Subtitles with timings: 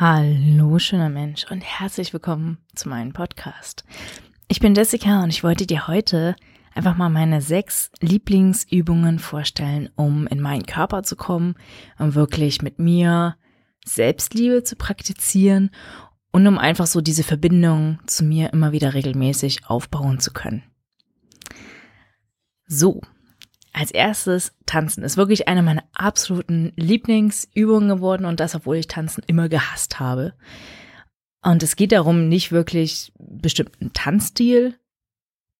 [0.00, 3.82] Hallo, schöner Mensch und herzlich willkommen zu meinem Podcast.
[4.46, 6.36] Ich bin Jessica und ich wollte dir heute
[6.72, 11.56] einfach mal meine sechs Lieblingsübungen vorstellen, um in meinen Körper zu kommen,
[11.98, 13.34] um wirklich mit mir
[13.84, 15.70] Selbstliebe zu praktizieren
[16.30, 20.62] und um einfach so diese Verbindung zu mir immer wieder regelmäßig aufbauen zu können.
[22.68, 23.00] So,
[23.72, 29.22] als erstes tanzen ist wirklich eine meiner absoluten Lieblingsübungen geworden und das, obwohl ich tanzen
[29.26, 30.34] immer gehasst habe.
[31.42, 34.74] Und es geht darum, nicht wirklich bestimmten Tanzstil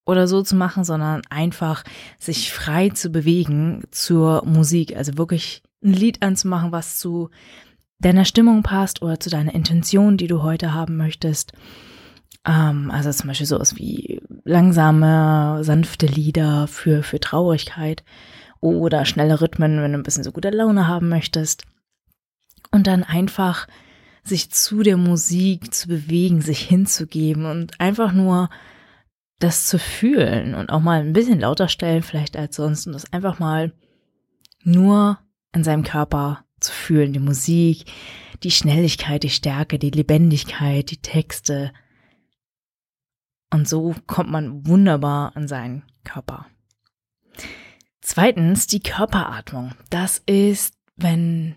[0.04, 1.84] oder so zu machen, sondern einfach
[2.18, 4.96] sich frei zu bewegen zur Musik.
[4.96, 7.30] Also wirklich ein Lied anzumachen, was zu
[8.00, 11.52] deiner Stimmung passt oder zu deiner Intention, die du heute haben möchtest.
[12.48, 18.02] Ähm, also zum Beispiel sowas wie langsame, sanfte Lieder für, für Traurigkeit
[18.60, 21.64] oder schnelle Rhythmen, wenn du ein bisschen so gute Laune haben möchtest.
[22.70, 23.68] Und dann einfach
[24.24, 28.50] sich zu der Musik zu bewegen, sich hinzugeben und einfach nur
[29.38, 33.12] das zu fühlen und auch mal ein bisschen lauter stellen vielleicht als sonst und das
[33.12, 33.72] einfach mal
[34.64, 35.18] nur
[35.54, 37.84] in seinem Körper zu fühlen, die Musik,
[38.42, 41.72] die Schnelligkeit, die Stärke, die Lebendigkeit, die Texte,
[43.52, 46.46] und so kommt man wunderbar an seinen Körper.
[48.00, 49.72] Zweitens die Körperatmung.
[49.90, 51.56] Das ist, wenn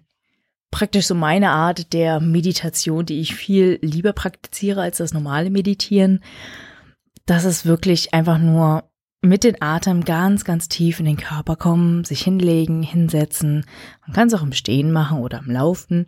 [0.71, 6.23] praktisch so meine Art der Meditation, die ich viel lieber praktiziere als das normale Meditieren.
[7.25, 8.83] Das ist wirklich einfach nur
[9.21, 13.65] mit den Atem ganz, ganz tief in den Körper kommen, sich hinlegen, hinsetzen.
[14.05, 16.07] Man kann es auch im Stehen machen oder im Laufen.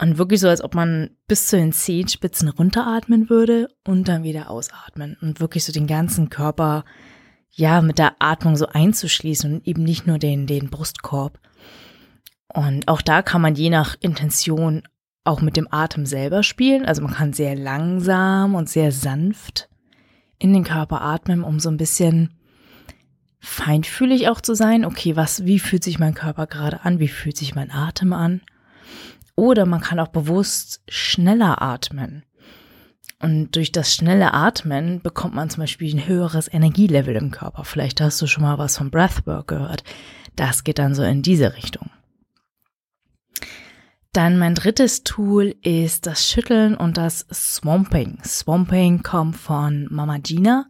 [0.00, 4.50] Und wirklich so, als ob man bis zu den Zehenspitzen runteratmen würde und dann wieder
[4.50, 5.16] ausatmen.
[5.20, 6.84] Und wirklich so den ganzen Körper,
[7.50, 11.38] ja, mit der Atmung so einzuschließen und eben nicht nur den, den Brustkorb.
[12.48, 14.82] Und auch da kann man je nach Intention
[15.24, 16.84] auch mit dem Atem selber spielen.
[16.84, 19.68] Also man kann sehr langsam und sehr sanft
[20.38, 22.34] in den Körper atmen, um so ein bisschen
[23.40, 24.84] feinfühlig auch zu sein.
[24.84, 26.98] Okay, was, wie fühlt sich mein Körper gerade an?
[26.98, 28.42] Wie fühlt sich mein Atem an?
[29.36, 32.24] Oder man kann auch bewusst schneller atmen.
[33.20, 37.64] Und durch das schnelle Atmen bekommt man zum Beispiel ein höheres Energielevel im Körper.
[37.64, 39.82] Vielleicht hast du schon mal was von Breathwork gehört.
[40.36, 41.90] Das geht dann so in diese Richtung.
[44.12, 48.18] Dann mein drittes Tool ist das Schütteln und das Swamping.
[48.24, 50.66] Swamping kommt von Mama Gina.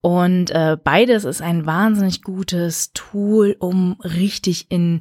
[0.00, 5.00] Und äh, beides ist ein wahnsinnig gutes Tool, um richtig in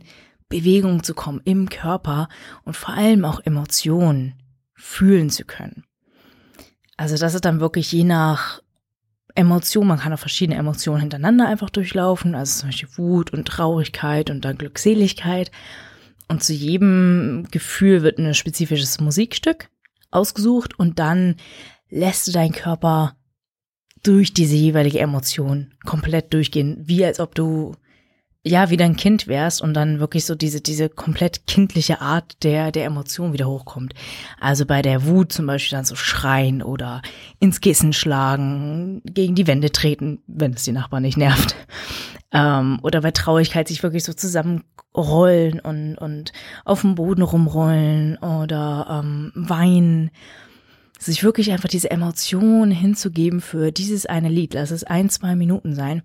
[0.52, 2.30] Bewegung zu kommen im Körper
[2.64, 4.36] und vor allem auch Emotionen
[4.76, 5.84] fühlen zu können.
[6.98, 8.62] Also das ist dann wirklich je nach
[9.34, 14.30] Emotion, man kann auch verschiedene Emotionen hintereinander einfach durchlaufen, also zum Beispiel Wut und Traurigkeit
[14.30, 15.52] und dann Glückseligkeit.
[16.28, 19.70] Und zu jedem Gefühl wird ein spezifisches Musikstück
[20.12, 21.36] ausgesucht und dann
[21.90, 23.16] lässt du deinen Körper
[24.04, 27.76] durch diese jeweilige Emotion komplett durchgehen, wie als ob du
[28.44, 32.72] ja, wieder ein Kind wärst und dann wirklich so diese, diese komplett kindliche Art der,
[32.72, 33.94] der Emotion wieder hochkommt.
[34.40, 37.04] Also bei der Wut zum Beispiel dann so schreien oder
[37.40, 41.56] ins Kissen schlagen, gegen die Wände treten, wenn es die Nachbarn nicht nervt.
[42.34, 46.32] Ähm, oder bei Traurigkeit sich wirklich so zusammenrollen und, und
[46.66, 50.12] auf dem Boden rumrollen oder ähm, weinen
[50.98, 54.54] sich wirklich einfach diese Emotion hinzugeben für dieses eine Lied.
[54.54, 56.04] Lass es ein, zwei Minuten sein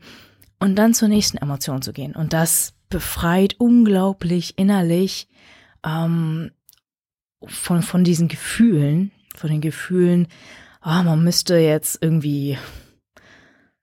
[0.58, 2.14] und dann zur nächsten Emotion zu gehen.
[2.14, 5.28] Und das befreit unglaublich innerlich
[5.84, 6.52] ähm,
[7.44, 10.28] von, von diesen Gefühlen, von den Gefühlen,
[10.80, 12.58] ah, man müsste jetzt irgendwie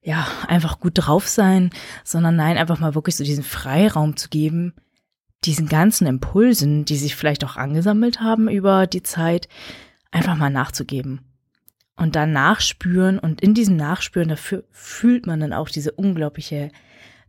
[0.02, 1.70] ja, einfach gut drauf sein,
[2.04, 4.74] sondern nein, einfach mal wirklich so diesen Freiraum zu geben,
[5.46, 9.48] diesen ganzen Impulsen, die sich vielleicht auch angesammelt haben über die Zeit,
[10.12, 11.33] einfach mal nachzugeben
[11.96, 16.72] und dann nachspüren und in diesem Nachspüren, dafür fühlt man dann auch diese unglaubliche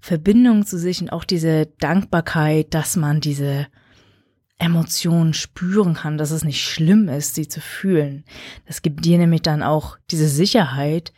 [0.00, 3.66] Verbindung zu sich und auch diese Dankbarkeit, dass man diese
[4.58, 8.24] Emotionen spüren kann, dass es nicht schlimm ist, sie zu fühlen.
[8.66, 11.12] Das gibt dir nämlich dann auch diese Sicherheit,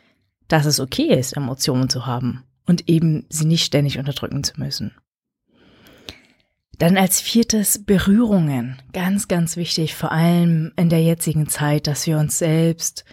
[0.48, 4.93] dass es okay ist, Emotionen zu haben und eben sie nicht ständig unterdrücken zu müssen.
[6.78, 8.76] Dann als viertes Berührungen.
[8.93, 13.04] Ganz, ganz wichtig, vor allem in der jetzigen Zeit, dass wir uns selbst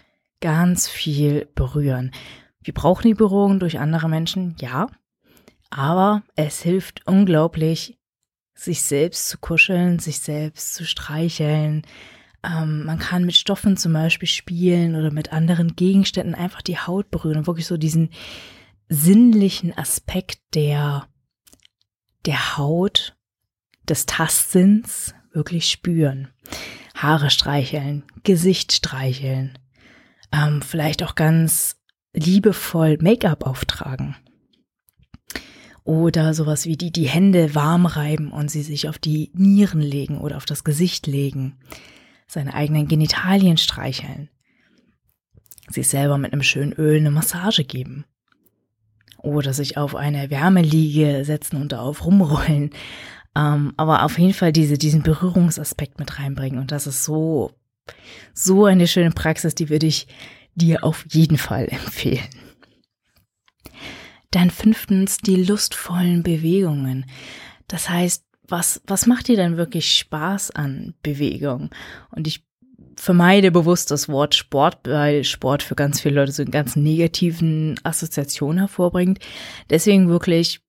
[0.44, 2.12] ganz viel berühren.
[2.62, 4.88] Wir brauchen die Berührung durch andere Menschen, ja,
[5.69, 7.98] aber es hilft unglaublich,
[8.54, 11.84] sich selbst zu kuscheln, sich selbst zu streicheln.
[12.44, 17.10] Ähm, man kann mit Stoffen zum Beispiel spielen oder mit anderen Gegenständen einfach die Haut
[17.10, 18.10] berühren und wirklich so diesen
[18.90, 21.07] sinnlichen Aspekt der,
[22.25, 23.16] der Haut,
[23.88, 26.30] des Tastsinns wirklich spüren.
[26.95, 29.57] Haare streicheln, Gesicht streicheln,
[30.33, 31.77] ähm, vielleicht auch ganz
[32.13, 34.15] liebevoll Make-up auftragen.
[35.85, 40.18] Oder sowas wie die, die Hände warm reiben und sie sich auf die Nieren legen
[40.18, 41.57] oder auf das Gesicht legen.
[42.25, 44.30] Seine eigenen Genitalien streicheln.
[45.69, 48.06] Sich selber mit einem schönen Öl eine Massage geben.
[49.18, 52.71] Oder sich auf eine Wärmeliege setzen und darauf rumrollen.
[53.35, 56.59] Ähm, aber auf jeden Fall diese, diesen Berührungsaspekt mit reinbringen.
[56.59, 57.51] Und das ist so,
[58.33, 60.07] so eine schöne Praxis, die würde ich
[60.56, 62.27] dir auf jeden Fall empfehlen.
[64.31, 67.06] Dann fünftens die lustvollen Bewegungen.
[67.68, 71.69] Das heißt, was, was macht dir denn wirklich Spaß an Bewegung?
[72.12, 72.44] Und ich
[72.95, 77.80] vermeide bewusst das Wort Sport, weil Sport für ganz viele Leute so einen ganz negativen
[77.83, 79.19] Assoziation hervorbringt.
[79.69, 80.62] Deswegen wirklich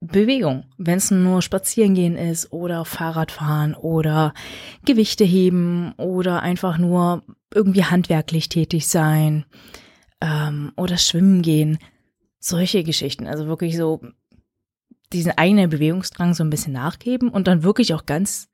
[0.00, 0.64] Bewegung.
[0.76, 4.34] Wenn es nur Spazierengehen ist oder Fahrradfahren oder
[4.84, 7.22] Gewichte heben oder einfach nur
[7.54, 9.46] irgendwie handwerklich tätig sein
[10.20, 11.78] ähm, oder schwimmen gehen.
[12.38, 14.02] Solche Geschichten, also wirklich so
[15.12, 18.48] diesen eigenen Bewegungsdrang so ein bisschen nachgeben und dann wirklich auch ganz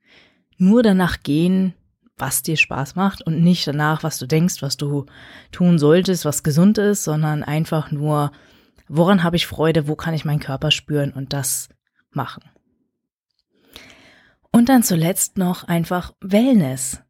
[0.57, 1.73] nur danach gehen,
[2.17, 5.05] was dir Spaß macht und nicht danach, was du denkst, was du
[5.51, 8.31] tun solltest, was gesund ist, sondern einfach nur,
[8.87, 11.69] woran habe ich Freude, wo kann ich meinen Körper spüren und das
[12.11, 12.43] machen.
[14.51, 17.01] Und dann zuletzt noch einfach Wellness.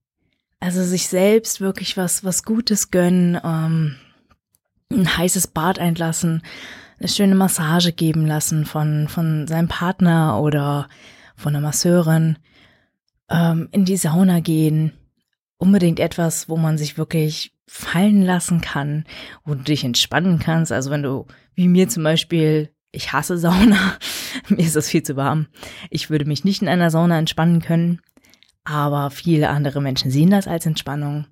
[0.59, 3.97] Also sich selbst wirklich was, was Gutes gönnen, ähm,
[4.89, 6.41] ein heißes Bad einlassen,
[6.99, 10.87] eine schöne Massage geben lassen von, von seinem Partner oder
[11.35, 12.37] von einer Masseurin,
[13.29, 14.93] ähm, in die Sauna gehen.
[15.57, 19.05] Unbedingt etwas, wo man sich wirklich fallen lassen kann,
[19.45, 20.71] wo du dich entspannen kannst.
[20.71, 23.97] Also wenn du, wie mir zum Beispiel, ich hasse Sauna,
[24.49, 25.47] mir ist das viel zu warm.
[25.89, 28.01] Ich würde mich nicht in einer Sauna entspannen können,
[28.63, 31.27] aber viele andere Menschen sehen das als Entspannung.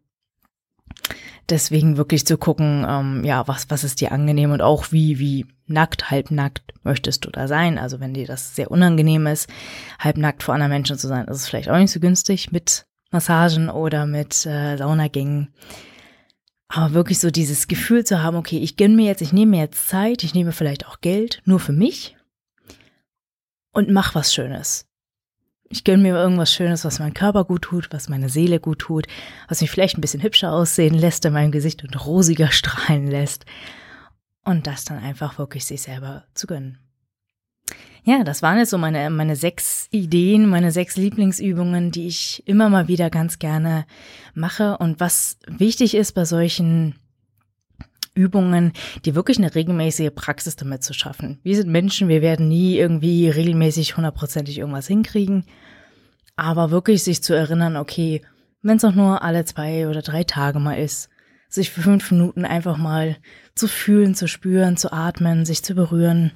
[1.50, 5.46] Deswegen wirklich zu gucken, ähm, ja, was, was ist dir angenehm und auch wie, wie
[5.68, 7.78] nackt, halbnackt möchtest du da sein.
[7.78, 9.50] Also wenn dir das sehr unangenehm ist,
[10.00, 13.70] halbnackt vor anderen Menschen zu sein, ist es vielleicht auch nicht so günstig mit Massagen
[13.70, 15.54] oder mit äh, Saunagängen.
[16.68, 19.62] Aber wirklich so dieses Gefühl zu haben, okay, ich gönne mir jetzt, ich nehme mir
[19.62, 22.16] jetzt Zeit, ich nehme vielleicht auch Geld, nur für mich
[23.72, 24.88] und mach was Schönes.
[25.70, 29.08] Ich gönne mir irgendwas Schönes, was meinem Körper gut tut, was meine Seele gut tut,
[29.48, 33.46] was mich vielleicht ein bisschen hübscher aussehen lässt in meinem Gesicht und rosiger strahlen lässt.
[34.44, 36.81] Und das dann einfach wirklich sich selber zu gönnen.
[38.04, 42.70] Ja, das waren jetzt so meine, meine sechs Ideen, meine sechs Lieblingsübungen, die ich immer
[42.70, 43.86] mal wieder ganz gerne
[44.34, 44.78] mache.
[44.78, 46.96] Und was wichtig ist bei solchen
[48.16, 48.74] Übungen,
[49.06, 51.40] die wirklich eine regelmäßige Praxis damit zu schaffen.
[51.44, 55.46] Wir sind Menschen, wir werden nie irgendwie regelmäßig hundertprozentig irgendwas hinkriegen,
[56.36, 58.22] aber wirklich sich zu erinnern, okay,
[58.64, 61.10] wenn es auch nur alle zwei oder drei Tage mal ist,
[61.48, 63.18] sich für fünf Minuten einfach mal
[63.56, 66.32] zu fühlen, zu spüren, zu atmen, sich zu berühren,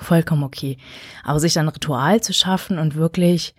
[0.00, 0.78] vollkommen okay.
[1.24, 3.54] Aber sich ein Ritual zu schaffen und wirklich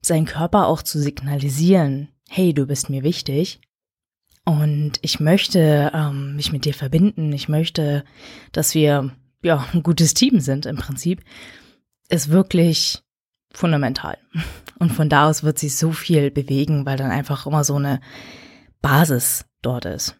[0.00, 3.60] seinen Körper auch zu signalisieren, hey, du bist mir wichtig,
[4.44, 7.32] und ich möchte ähm, mich mit dir verbinden.
[7.32, 8.04] Ich möchte,
[8.50, 9.12] dass wir
[9.42, 11.22] ja ein gutes Team sind im Prinzip.
[12.08, 13.02] Ist wirklich
[13.52, 14.18] fundamental.
[14.78, 18.00] Und von da aus wird sich so viel bewegen, weil dann einfach immer so eine
[18.80, 20.16] Basis dort ist.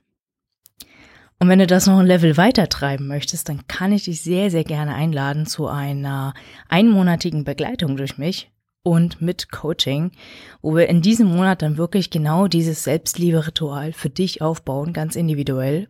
[1.43, 4.49] Und wenn du das noch ein Level weiter treiben möchtest, dann kann ich dich sehr,
[4.49, 6.35] sehr gerne einladen zu einer
[6.69, 8.53] einmonatigen Begleitung durch mich
[8.85, 10.13] und mit Coaching,
[10.61, 15.89] wo wir in diesem Monat dann wirklich genau dieses Selbstliebe-Ritual für dich aufbauen, ganz individuell.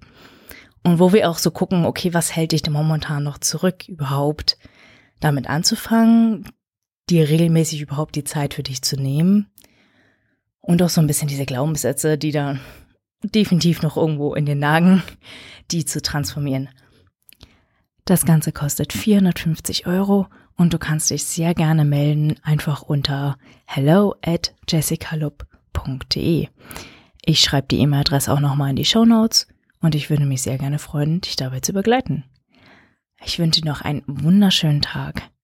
[0.84, 4.56] Und wo wir auch so gucken, okay, was hält dich denn momentan noch zurück, überhaupt
[5.20, 6.48] damit anzufangen,
[7.10, 9.50] dir regelmäßig überhaupt die Zeit für dich zu nehmen.
[10.62, 12.56] Und auch so ein bisschen diese Glaubenssätze, die da
[13.22, 15.02] definitiv noch irgendwo in den Nagen,
[15.70, 16.68] die zu transformieren.
[18.04, 20.26] Das Ganze kostet 450 Euro
[20.56, 26.48] und du kannst dich sehr gerne melden, einfach unter hello at jessicalup.de.
[27.24, 29.46] Ich schreibe die E-Mail-Adresse auch nochmal in die Show Notes
[29.80, 32.24] und ich würde mich sehr gerne freuen, dich dabei zu begleiten.
[33.24, 35.22] Ich wünsche dir noch einen wunderschönen Tag